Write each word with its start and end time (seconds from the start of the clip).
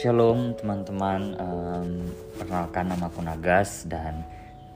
Shalom 0.00 0.56
teman-teman, 0.56 1.36
um, 1.36 2.08
perkenalkan 2.32 2.88
nama 2.88 3.12
aku 3.12 3.20
Nagas 3.20 3.84
dan 3.84 4.24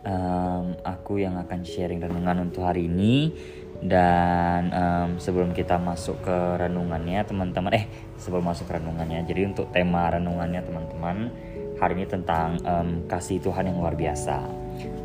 um, 0.04 0.76
aku 0.84 1.16
yang 1.16 1.40
akan 1.40 1.64
sharing 1.64 1.96
renungan 1.96 2.52
untuk 2.52 2.68
hari 2.68 2.84
ini 2.84 3.32
dan 3.80 4.68
um, 4.68 5.16
sebelum 5.16 5.56
kita 5.56 5.80
masuk 5.80 6.20
ke 6.20 6.38
renungannya 6.60 7.24
teman-teman, 7.24 7.72
eh 7.72 7.88
sebelum 8.20 8.52
masuk 8.52 8.68
ke 8.68 8.76
renungannya, 8.76 9.24
jadi 9.24 9.48
untuk 9.48 9.72
tema 9.72 10.12
renungannya 10.12 10.60
teman-teman 10.60 11.32
hari 11.80 12.04
ini 12.04 12.04
tentang 12.04 12.60
um, 12.60 13.08
kasih 13.08 13.40
Tuhan 13.40 13.72
yang 13.72 13.80
luar 13.80 13.96
biasa. 13.96 14.44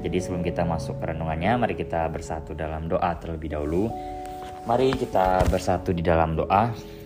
Jadi 0.04 0.20
sebelum 0.20 0.44
kita 0.44 0.68
masuk 0.68 1.00
ke 1.00 1.16
renungannya, 1.16 1.56
mari 1.56 1.80
kita 1.80 2.12
bersatu 2.12 2.52
dalam 2.52 2.92
doa 2.92 3.16
terlebih 3.16 3.56
dahulu. 3.56 3.88
Mari 4.68 5.00
kita 5.00 5.48
bersatu 5.48 5.96
di 5.96 6.04
dalam 6.04 6.36
doa. 6.36 6.99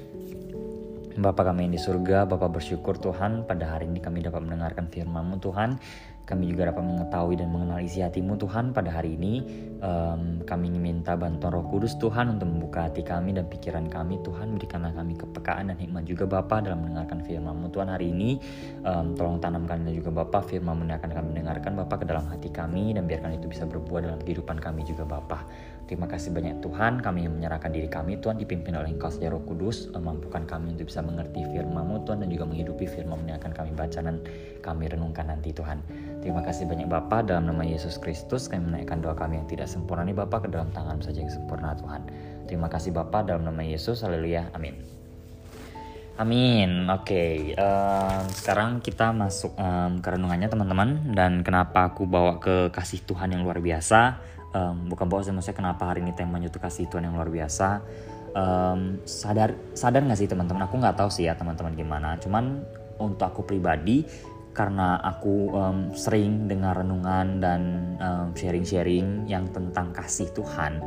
Bapa 1.13 1.45
kami 1.45 1.69
yang 1.69 1.73
di 1.77 1.81
surga, 1.81 2.25
Bapak 2.25 2.57
bersyukur 2.57 2.97
Tuhan 2.97 3.45
pada 3.45 3.77
hari 3.77 3.85
ini 3.85 4.01
kami 4.01 4.25
dapat 4.25 4.41
mendengarkan 4.41 4.89
firman-Mu 4.89 5.37
Tuhan. 5.37 5.77
Kami 6.23 6.55
juga 6.55 6.71
dapat 6.71 6.87
mengetahui 6.87 7.35
dan 7.35 7.51
mengenal 7.51 7.83
isi 7.83 7.99
hatimu 7.99 8.39
Tuhan 8.39 8.71
pada 8.71 8.95
hari 8.95 9.19
ini. 9.19 9.43
Um, 9.83 10.39
kami 10.47 10.71
minta 10.71 11.19
bantuan 11.19 11.51
roh 11.51 11.67
kudus 11.67 11.99
Tuhan 11.99 12.39
untuk 12.39 12.47
membuka 12.47 12.87
hati 12.87 13.03
kami 13.03 13.35
dan 13.35 13.51
pikiran 13.51 13.91
kami 13.91 14.23
Tuhan. 14.23 14.55
Berikanlah 14.55 14.95
kami 14.95 15.19
kepekaan 15.19 15.75
dan 15.75 15.75
hikmat 15.75 16.07
juga 16.07 16.23
Bapa 16.23 16.63
dalam 16.63 16.87
mendengarkan 16.87 17.27
firman-Mu 17.27 17.67
Tuhan 17.75 17.91
hari 17.91 18.15
ini. 18.15 18.39
Um, 18.87 19.19
tolong 19.19 19.43
tanamkan 19.43 19.83
dan 19.83 19.91
juga 19.91 20.15
Bapa 20.15 20.39
firman 20.47 20.87
yang 20.87 21.03
akan 21.03 21.11
kami 21.11 21.29
dengarkan 21.43 21.75
Bapa 21.75 21.99
ke 21.99 22.05
dalam 22.07 22.23
hati 22.31 22.47
kami 22.47 22.95
dan 22.95 23.03
biarkan 23.03 23.35
itu 23.35 23.51
bisa 23.51 23.67
berbuah 23.67 24.07
dalam 24.07 24.19
kehidupan 24.23 24.63
kami 24.63 24.87
juga 24.87 25.03
Bapa. 25.03 25.43
Terima 25.83 26.07
kasih 26.07 26.31
banyak 26.31 26.63
Tuhan, 26.63 27.03
kami 27.03 27.27
menyerahkan 27.27 27.67
diri 27.67 27.91
kami 27.91 28.15
Tuhan 28.23 28.39
dipimpin 28.39 28.71
oleh 28.79 28.95
Engkau 28.95 29.11
saja 29.11 29.27
Roh 29.27 29.43
Kudus, 29.43 29.91
mampukan 29.91 30.47
kami 30.47 30.71
untuk 30.71 30.87
bisa 30.87 31.03
mengerti 31.03 31.43
firman-Mu 31.43 32.07
Tuhan 32.07 32.23
dan 32.23 32.31
juga 32.31 32.47
menghidupi 32.47 32.87
firman 32.87 33.27
yang 33.27 33.35
akan 33.43 33.51
kami 33.51 33.75
baca 33.75 33.99
dan 33.99 34.23
kami 34.63 34.87
renungkan 34.87 35.27
nanti 35.27 35.51
Tuhan. 35.51 35.83
Terima 36.23 36.39
kasih 36.39 36.63
banyak 36.63 36.87
Bapa 36.87 37.19
dalam 37.19 37.51
nama 37.51 37.67
Yesus 37.67 37.99
Kristus 37.99 38.47
kami 38.47 38.71
menaikkan 38.71 39.03
doa 39.03 39.11
kami 39.11 39.43
yang 39.43 39.47
tidak 39.51 39.67
sempurna 39.67 40.07
ini 40.07 40.15
Bapa 40.15 40.39
ke 40.39 40.47
dalam 40.47 40.71
tangan 40.71 41.03
saja 41.03 41.19
yang 41.19 41.29
sempurna 41.29 41.75
Tuhan. 41.75 42.07
Terima 42.47 42.71
kasih 42.71 42.95
Bapa 42.95 43.27
dalam 43.27 43.43
nama 43.43 43.59
Yesus, 43.59 44.07
haleluya, 44.07 44.47
amin. 44.55 44.79
Amin. 46.15 46.87
Oke, 46.93 47.09
okay. 47.09 47.35
um, 47.57 48.23
sekarang 48.31 48.79
kita 48.79 49.11
masuk 49.11 49.51
um, 49.59 49.99
ke 49.99 50.07
renungannya 50.13 50.45
teman-teman. 50.45 51.11
Dan 51.11 51.41
kenapa 51.41 51.89
aku 51.89 52.05
bawa 52.05 52.37
ke 52.37 52.69
kasih 52.69 53.01
Tuhan 53.01 53.33
yang 53.33 53.41
luar 53.41 53.57
biasa? 53.57 54.31
um, 54.53 54.87
bukan 54.87 55.05
bawa 55.09 55.25
maksudnya 55.25 55.57
kenapa 55.57 55.83
hari 55.89 56.05
ini 56.05 56.13
temanya 56.15 56.47
itu 56.47 56.61
kasih 56.61 56.87
Tuhan 56.87 57.09
yang 57.09 57.17
luar 57.17 57.27
biasa 57.27 57.81
um, 58.37 59.01
sadar 59.03 59.57
sadar 59.73 60.05
nggak 60.05 60.19
sih 60.21 60.29
teman-teman 60.29 60.63
aku 60.69 60.79
nggak 60.79 60.95
tahu 60.95 61.09
sih 61.09 61.27
ya 61.27 61.33
teman-teman 61.35 61.73
gimana 61.73 62.15
cuman 62.21 62.61
untuk 63.01 63.25
aku 63.25 63.41
pribadi 63.43 64.05
karena 64.53 65.01
aku 65.01 65.49
um, 65.51 65.89
sering 65.97 66.45
dengar 66.45 66.77
renungan 66.79 67.41
dan 67.41 67.61
sharing-sharing 68.37 69.25
um, 69.25 69.29
yang 69.29 69.45
tentang 69.49 69.89
kasih 69.91 70.29
Tuhan 70.31 70.77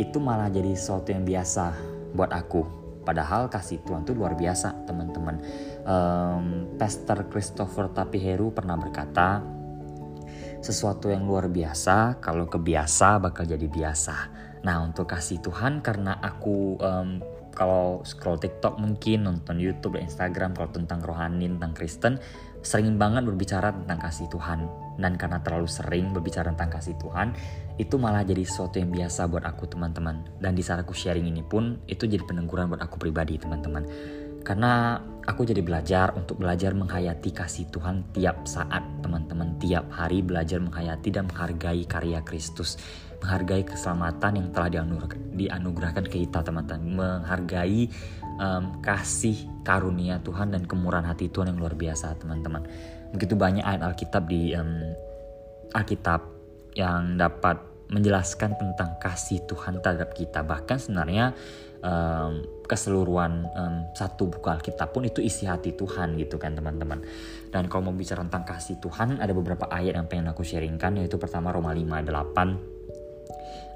itu 0.00 0.18
malah 0.18 0.50
jadi 0.50 0.74
sesuatu 0.74 1.14
yang 1.14 1.22
biasa 1.22 1.76
buat 2.16 2.32
aku. 2.34 2.64
Padahal 3.04 3.52
kasih 3.52 3.84
Tuhan 3.84 4.08
itu 4.08 4.16
luar 4.16 4.32
biasa 4.32 4.88
teman-teman. 4.88 5.36
Um, 5.84 6.72
Pastor 6.80 7.28
Christopher 7.28 7.92
Tapiheru 7.92 8.50
pernah 8.50 8.80
berkata 8.80 9.44
sesuatu 10.64 11.12
yang 11.12 11.28
luar 11.28 11.52
biasa 11.52 12.24
kalau 12.24 12.48
kebiasa 12.48 13.20
bakal 13.20 13.44
jadi 13.44 13.68
biasa. 13.68 14.16
Nah 14.64 14.80
untuk 14.80 15.12
kasih 15.12 15.44
Tuhan 15.44 15.84
karena 15.84 16.16
aku 16.24 16.80
um, 16.80 17.20
kalau 17.54 18.02
scroll 18.02 18.36
TikTok 18.36 18.76
mungkin 18.82 19.30
nonton 19.30 19.56
YouTube 19.62 19.96
dan 19.96 20.10
Instagram 20.10 20.52
kalau 20.52 20.70
tentang 20.74 21.00
rohani 21.00 21.46
tentang 21.46 21.72
Kristen 21.72 22.18
sering 22.64 22.96
banget 22.96 23.28
berbicara 23.28 23.70
tentang 23.70 24.00
kasih 24.02 24.26
Tuhan. 24.28 24.66
Dan 24.94 25.18
karena 25.18 25.42
terlalu 25.42 25.66
sering 25.66 26.14
berbicara 26.14 26.54
tentang 26.54 26.70
kasih 26.74 26.94
Tuhan 26.98 27.34
itu 27.76 27.98
malah 27.98 28.22
jadi 28.22 28.46
sesuatu 28.46 28.78
yang 28.78 28.90
biasa 28.94 29.26
buat 29.26 29.46
aku 29.46 29.70
teman-teman. 29.70 30.26
Dan 30.38 30.54
di 30.54 30.62
saat 30.62 30.82
aku 30.82 30.94
sharing 30.94 31.26
ini 31.30 31.42
pun 31.46 31.78
itu 31.86 32.06
jadi 32.06 32.22
peneguran 32.26 32.70
buat 32.70 32.82
aku 32.82 32.98
pribadi 32.98 33.38
teman-teman 33.38 33.86
karena 34.44 35.00
aku 35.24 35.48
jadi 35.48 35.64
belajar 35.64 36.12
untuk 36.12 36.36
belajar 36.36 36.76
menghayati 36.76 37.32
kasih 37.32 37.64
Tuhan 37.72 38.04
tiap 38.12 38.44
saat 38.44 38.84
teman-teman. 39.00 39.56
Tiap 39.56 39.88
hari 39.88 40.20
belajar 40.20 40.60
menghayati 40.60 41.08
dan 41.08 41.24
menghargai 41.32 41.88
karya 41.88 42.20
Kristus. 42.20 42.76
Menghargai 43.24 43.64
keselamatan 43.64 44.32
yang 44.36 44.48
telah 44.52 44.68
dianugerahkan 45.32 46.04
ke 46.04 46.28
kita 46.28 46.44
teman-teman. 46.44 46.92
Menghargai 46.92 47.88
um, 48.36 48.84
kasih 48.84 49.48
karunia 49.64 50.20
Tuhan 50.20 50.52
dan 50.52 50.68
kemurahan 50.68 51.08
hati 51.08 51.32
Tuhan 51.32 51.56
yang 51.56 51.58
luar 51.64 51.72
biasa 51.72 52.20
teman-teman. 52.20 52.68
Begitu 53.16 53.32
banyak 53.32 53.64
ayat 53.64 53.80
Alkitab 53.80 54.28
di 54.28 54.52
um, 54.52 54.92
Alkitab 55.72 56.20
yang 56.76 57.16
dapat 57.16 57.56
menjelaskan 57.88 58.60
tentang 58.60 59.00
kasih 59.00 59.40
Tuhan 59.48 59.80
terhadap 59.80 60.12
kita. 60.12 60.44
Bahkan 60.44 60.76
sebenarnya 60.84 61.32
um, 61.84 62.32
keseluruhan 62.64 63.44
um, 63.52 63.76
satu 63.92 64.32
buku 64.32 64.48
Alkitab 64.48 64.96
pun 64.96 65.04
itu 65.04 65.20
isi 65.20 65.44
hati 65.44 65.76
Tuhan 65.76 66.16
gitu 66.16 66.40
kan 66.40 66.56
teman-teman. 66.56 67.04
Dan 67.52 67.68
kalau 67.68 67.92
mau 67.92 67.94
bicara 67.94 68.24
tentang 68.24 68.48
kasih 68.48 68.80
Tuhan 68.80 69.20
ada 69.20 69.30
beberapa 69.36 69.68
ayat 69.68 70.00
yang 70.00 70.08
pengen 70.08 70.32
aku 70.32 70.42
sharingkan 70.42 70.96
yaitu 70.98 71.20
pertama 71.20 71.52
Roma 71.52 71.76
5 71.76 71.84
8 71.84 72.74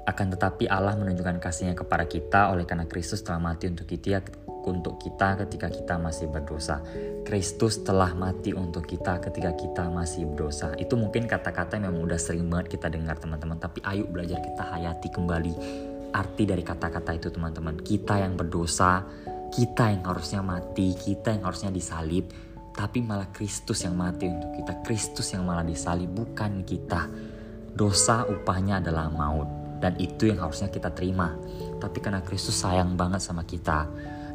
akan 0.09 0.33
tetapi 0.33 0.65
Allah 0.65 0.97
menunjukkan 0.97 1.37
kasihnya 1.37 1.77
kepada 1.77 2.09
kita 2.09 2.49
oleh 2.49 2.65
karena 2.65 2.89
Kristus 2.89 3.21
telah 3.21 3.37
mati 3.37 3.69
untuk 3.69 3.85
kita 3.85 4.25
untuk 4.65 4.97
kita 4.97 5.37
ketika 5.45 5.69
kita 5.69 6.01
masih 6.01 6.33
berdosa. 6.33 6.81
Kristus 7.23 7.85
telah 7.85 8.11
mati 8.17 8.57
untuk 8.57 8.89
kita 8.89 9.21
ketika 9.21 9.53
kita 9.53 9.85
masih 9.89 10.25
berdosa. 10.29 10.73
Itu 10.81 10.97
mungkin 10.97 11.29
kata-kata 11.29 11.77
yang 11.77 11.93
memang 11.93 12.09
udah 12.09 12.19
sering 12.19 12.49
banget 12.49 12.77
kita 12.77 12.89
dengar 12.89 13.21
teman-teman, 13.21 13.61
tapi 13.61 13.85
ayo 13.85 14.09
belajar 14.09 14.41
kita 14.41 14.63
hayati 14.65 15.09
kembali 15.13 15.53
arti 16.13 16.43
dari 16.45 16.61
kata-kata 16.61 17.11
itu 17.15 17.29
teman-teman. 17.33 17.79
Kita 17.79 18.19
yang 18.21 18.37
berdosa, 18.37 19.05
kita 19.49 19.93
yang 19.93 20.05
harusnya 20.05 20.41
mati, 20.45 20.93
kita 20.93 21.33
yang 21.33 21.43
harusnya 21.45 21.73
disalib, 21.73 22.29
tapi 22.73 23.01
malah 23.01 23.27
Kristus 23.33 23.83
yang 23.83 23.97
mati 23.97 24.29
untuk 24.29 24.53
kita. 24.55 24.73
Kristus 24.85 25.33
yang 25.33 25.43
malah 25.43 25.65
disalib, 25.65 26.13
bukan 26.13 26.63
kita. 26.63 27.09
Dosa 27.73 28.25
upahnya 28.27 28.81
adalah 28.81 29.07
maut 29.07 29.59
dan 29.79 29.95
itu 29.97 30.29
yang 30.29 30.43
harusnya 30.43 30.67
kita 30.67 30.91
terima. 30.91 31.33
Tapi 31.79 31.97
karena 32.03 32.19
Kristus 32.21 32.59
sayang 32.59 32.99
banget 32.99 33.23
sama 33.23 33.47
kita, 33.47 33.87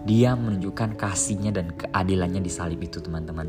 dia 0.05 0.33
menunjukkan 0.37 0.97
kasihnya 0.97 1.53
dan 1.53 1.73
keadilannya 1.77 2.41
di 2.41 2.53
salib 2.53 2.81
itu 2.85 3.01
teman-teman. 3.01 3.49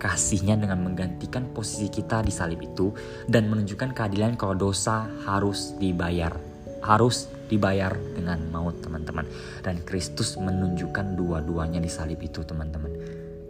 Kasihnya 0.00 0.56
dengan 0.56 0.80
menggantikan 0.80 1.50
posisi 1.52 1.92
kita 1.92 2.24
di 2.24 2.32
salib 2.32 2.62
itu 2.62 2.90
dan 3.28 3.46
menunjukkan 3.52 3.92
keadilan 3.94 4.34
kalau 4.34 4.54
dosa 4.58 5.06
harus 5.26 5.74
dibayar. 5.76 6.34
Harus 6.80 7.28
dibayar 7.50 7.90
dengan 8.14 8.38
maut 8.54 8.78
teman-teman. 8.78 9.26
Dan 9.60 9.82
Kristus 9.82 10.38
menunjukkan 10.38 11.18
dua-duanya 11.18 11.82
di 11.82 11.90
salib 11.90 12.22
itu 12.22 12.46
teman-teman. 12.46 12.94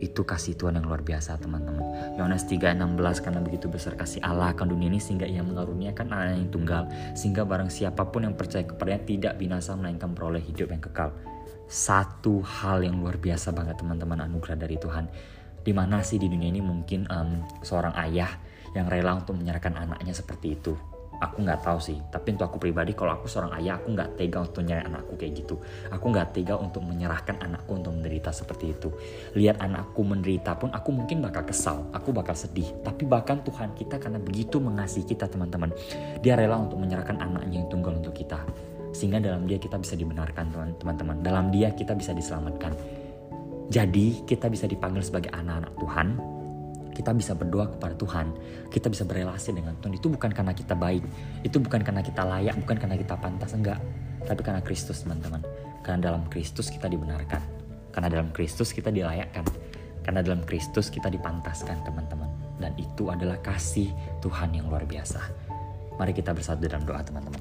Itu 0.01 0.25
kasih 0.25 0.57
Tuhan 0.57 0.81
yang 0.81 0.89
luar 0.89 1.05
biasa 1.05 1.37
teman-teman. 1.37 2.17
Yohanes 2.17 2.49
3:16 2.49 3.21
karena 3.21 3.45
begitu 3.45 3.69
besar 3.69 4.01
kasih 4.01 4.25
Allah 4.25 4.57
akan 4.57 4.73
dunia 4.73 4.89
ini 4.89 4.97
sehingga 4.97 5.29
ia 5.29 5.45
mengaruniakan 5.45 6.09
anak 6.09 6.41
yang 6.41 6.49
tunggal 6.49 6.83
sehingga 7.13 7.45
barang 7.45 7.69
siapa 7.69 8.09
pun 8.09 8.25
yang 8.25 8.33
percaya 8.33 8.65
kepadanya 8.65 9.05
tidak 9.05 9.33
binasa 9.37 9.77
melainkan 9.77 10.17
peroleh 10.17 10.41
hidup 10.41 10.73
yang 10.73 10.81
kekal. 10.81 11.13
Satu 11.69 12.41
hal 12.41 12.83
yang 12.83 12.99
luar 12.99 13.21
biasa 13.21 13.53
banget 13.53 13.85
teman-teman 13.85 14.25
anugerah 14.25 14.57
dari 14.57 14.81
Tuhan. 14.81 15.05
Di 15.61 15.77
mana 15.77 16.01
sih 16.01 16.17
di 16.17 16.33
dunia 16.33 16.49
ini 16.49 16.65
mungkin 16.65 17.05
um, 17.13 17.45
seorang 17.61 17.93
ayah 18.09 18.33
yang 18.73 18.89
rela 18.89 19.21
untuk 19.21 19.37
menyerahkan 19.37 19.77
anaknya 19.77 20.17
seperti 20.17 20.57
itu 20.57 20.73
aku 21.21 21.45
nggak 21.45 21.61
tahu 21.61 21.79
sih. 21.79 22.01
Tapi 22.09 22.35
untuk 22.35 22.49
aku 22.49 22.57
pribadi 22.57 22.97
kalau 22.97 23.21
aku 23.21 23.29
seorang 23.29 23.53
ayah 23.61 23.77
aku 23.77 23.93
nggak 23.93 24.17
tega 24.17 24.41
untuk 24.41 24.65
nyari 24.65 24.83
anakku 24.89 25.15
kayak 25.21 25.45
gitu. 25.45 25.61
Aku 25.93 26.09
nggak 26.09 26.33
tega 26.33 26.57
untuk 26.57 26.81
menyerahkan 26.83 27.37
anakku 27.39 27.77
untuk 27.77 27.93
menderita 27.93 28.33
seperti 28.33 28.73
itu. 28.73 28.89
Lihat 29.37 29.61
anakku 29.61 30.01
menderita 30.01 30.57
pun 30.57 30.73
aku 30.73 30.91
mungkin 30.97 31.21
bakal 31.21 31.45
kesal. 31.45 31.87
Aku 31.93 32.11
bakal 32.17 32.33
sedih. 32.33 32.67
Tapi 32.81 33.05
bahkan 33.05 33.45
Tuhan 33.45 33.77
kita 33.77 34.01
karena 34.01 34.17
begitu 34.17 34.57
mengasihi 34.59 35.05
kita 35.05 35.29
teman-teman 35.29 35.71
dia 36.25 36.35
rela 36.35 36.57
untuk 36.57 36.81
menyerahkan 36.81 37.21
anaknya 37.21 37.61
yang 37.61 37.69
tunggal 37.69 37.93
untuk 38.01 38.17
kita. 38.17 38.41
Sehingga 38.91 39.23
dalam 39.23 39.47
dia 39.47 39.61
kita 39.61 39.79
bisa 39.79 39.95
dibenarkan 39.95 40.77
teman-teman. 40.81 41.21
Dalam 41.23 41.53
dia 41.53 41.71
kita 41.77 41.95
bisa 41.95 42.11
diselamatkan. 42.17 42.75
Jadi 43.71 44.27
kita 44.27 44.51
bisa 44.51 44.67
dipanggil 44.67 44.99
sebagai 44.99 45.31
anak-anak 45.31 45.79
Tuhan 45.79 46.40
kita 46.95 47.15
bisa 47.15 47.33
berdoa 47.33 47.71
kepada 47.71 47.95
Tuhan, 47.97 48.35
kita 48.69 48.91
bisa 48.91 49.07
berelasi 49.07 49.55
dengan 49.55 49.79
Tuhan. 49.79 49.97
Itu 49.97 50.11
bukan 50.11 50.31
karena 50.35 50.53
kita 50.53 50.75
baik, 50.75 51.05
itu 51.47 51.57
bukan 51.63 51.81
karena 51.81 52.03
kita 52.03 52.23
layak, 52.27 52.55
bukan 52.61 52.77
karena 52.77 52.97
kita 52.99 53.15
pantas, 53.17 53.55
enggak. 53.55 53.79
Tapi 54.27 54.41
karena 54.45 54.61
Kristus, 54.61 55.07
teman-teman. 55.07 55.41
Karena 55.81 56.13
dalam 56.13 56.29
Kristus 56.29 56.69
kita 56.69 56.91
dibenarkan. 56.93 57.41
Karena 57.91 58.09
dalam 58.13 58.29
Kristus 58.37 58.71
kita 58.75 58.93
dilayakkan. 58.93 59.47
Karena 60.05 60.21
dalam 60.21 60.45
Kristus 60.45 60.93
kita 60.93 61.09
dipantaskan, 61.09 61.85
teman-teman. 61.85 62.29
Dan 62.61 62.77
itu 62.77 63.09
adalah 63.09 63.41
kasih 63.41 63.89
Tuhan 64.21 64.53
yang 64.53 64.69
luar 64.69 64.85
biasa. 64.85 65.21
Mari 65.97 66.13
kita 66.13 66.37
bersatu 66.37 66.69
dalam 66.69 66.85
doa, 66.85 67.01
teman-teman. 67.01 67.41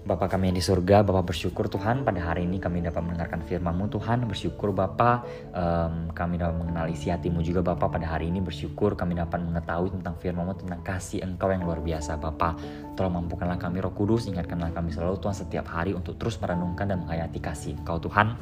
Bapa 0.00 0.32
kami 0.32 0.48
yang 0.48 0.56
di 0.56 0.64
surga, 0.64 1.04
Bapak 1.04 1.28
bersyukur 1.28 1.68
Tuhan 1.68 2.08
pada 2.08 2.16
hari 2.24 2.48
ini 2.48 2.56
kami 2.56 2.80
dapat 2.80 3.04
mendengarkan 3.04 3.44
firman-Mu 3.44 3.92
Tuhan. 3.92 4.24
Bersyukur 4.24 4.72
Bapa, 4.72 5.28
um, 5.52 6.08
kami 6.16 6.40
dapat 6.40 6.56
mengenali 6.56 6.96
isi 6.96 7.12
hatimu 7.12 7.44
juga 7.44 7.60
Bapa 7.60 7.92
pada 7.92 8.16
hari 8.16 8.32
ini. 8.32 8.40
Bersyukur 8.40 8.96
kami 8.96 9.12
dapat 9.12 9.44
mengetahui 9.44 9.92
tentang 10.00 10.16
firman-Mu, 10.16 10.56
tentang 10.56 10.80
kasih 10.80 11.20
Engkau 11.20 11.52
yang 11.52 11.68
luar 11.68 11.84
biasa 11.84 12.16
Bapa. 12.16 12.56
Tolong 12.96 13.20
mampukanlah 13.20 13.60
kami 13.60 13.84
roh 13.84 13.92
kudus, 13.92 14.24
ingatkanlah 14.24 14.72
kami 14.72 14.88
selalu 14.88 15.20
Tuhan 15.20 15.36
setiap 15.36 15.68
hari 15.68 15.92
untuk 15.92 16.16
terus 16.16 16.40
merenungkan 16.40 16.88
dan 16.88 17.04
menghayati 17.04 17.36
kasih 17.36 17.76
Engkau 17.76 18.00
Tuhan. 18.00 18.40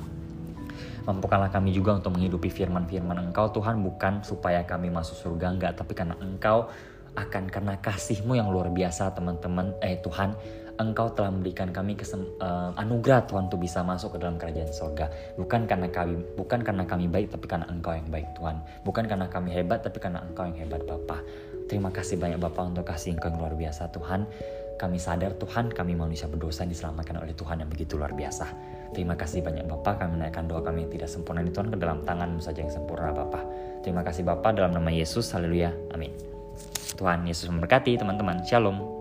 Mampukanlah 1.10 1.50
kami 1.50 1.74
juga 1.74 1.98
untuk 1.98 2.14
menghidupi 2.14 2.54
firman-firman 2.54 3.18
Engkau 3.18 3.50
Tuhan 3.50 3.82
bukan 3.82 4.22
supaya 4.22 4.62
kami 4.62 4.94
masuk 4.94 5.18
surga 5.26 5.50
enggak, 5.50 5.72
tapi 5.74 5.98
karena 5.98 6.14
Engkau 6.22 6.70
akan 7.18 7.50
karena 7.50 7.74
kasih-Mu 7.82 8.38
yang 8.38 8.46
luar 8.46 8.70
biasa 8.70 9.10
teman-teman 9.10 9.74
eh 9.82 9.98
Tuhan 9.98 10.38
Engkau 10.78 11.10
telah 11.10 11.34
memberikan 11.34 11.74
kami 11.74 11.98
kesem, 11.98 12.22
uh, 12.38 12.70
anugerah 12.78 13.26
Tuhan 13.26 13.50
untuk 13.50 13.58
bisa 13.66 13.82
masuk 13.82 14.14
ke 14.14 14.18
dalam 14.22 14.38
kerajaan 14.38 14.70
surga. 14.70 15.10
Bukan 15.34 15.66
karena 15.66 15.90
kami 15.90 16.22
bukan 16.38 16.62
karena 16.62 16.86
kami 16.86 17.10
baik 17.10 17.34
tapi 17.34 17.50
karena 17.50 17.66
Engkau 17.66 17.98
yang 17.98 18.06
baik 18.06 18.30
Tuhan. 18.38 18.62
Bukan 18.86 19.04
karena 19.10 19.26
kami 19.26 19.50
hebat 19.50 19.82
tapi 19.82 19.98
karena 19.98 20.22
Engkau 20.22 20.46
yang 20.46 20.54
hebat 20.54 20.86
Bapa. 20.86 21.18
Terima 21.66 21.90
kasih 21.90 22.16
banyak 22.22 22.38
Bapa 22.38 22.62
untuk 22.62 22.86
kasih 22.86 23.18
Engkau 23.18 23.34
yang 23.34 23.38
luar 23.42 23.54
biasa 23.58 23.90
Tuhan. 23.90 24.30
Kami 24.78 24.98
sadar 25.02 25.34
Tuhan 25.34 25.74
kami 25.74 25.98
manusia 25.98 26.30
berdosa 26.30 26.62
diselamatkan 26.62 27.18
oleh 27.18 27.34
Tuhan 27.34 27.58
yang 27.58 27.66
begitu 27.66 27.98
luar 27.98 28.14
biasa. 28.14 28.46
Terima 28.94 29.18
kasih 29.18 29.42
banyak 29.42 29.66
Bapa 29.66 29.98
kami 29.98 30.22
menaikkan 30.22 30.46
doa 30.46 30.62
kami 30.62 30.86
yang 30.86 30.92
tidak 30.94 31.10
sempurna 31.10 31.42
ini 31.42 31.50
Tuhan 31.50 31.74
ke 31.74 31.76
dalam 31.82 32.06
tangan 32.06 32.38
saja 32.38 32.62
yang 32.62 32.70
sempurna 32.70 33.10
Bapa. 33.10 33.42
Terima 33.82 34.06
kasih 34.06 34.22
Bapa 34.22 34.54
dalam 34.54 34.70
nama 34.70 34.94
Yesus. 34.94 35.34
Haleluya. 35.34 35.74
Amin. 35.90 36.14
Tuhan 36.94 37.26
Yesus 37.26 37.50
memberkati 37.50 37.98
teman-teman. 37.98 38.46
Shalom. 38.46 38.97